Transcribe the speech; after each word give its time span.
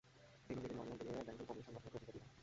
তিনি 0.47 0.59
বিভিন্ন 0.63 0.79
অনিয়ম 0.83 0.97
তুলে 0.99 1.11
ধরে 1.15 1.25
ব্যাংকিং 1.27 1.45
কমিশন 1.49 1.73
গঠনের 1.73 1.81
প্রয়োজনীয়তা 1.81 1.99
তুলে 2.03 2.21
ধরেন। 2.29 2.37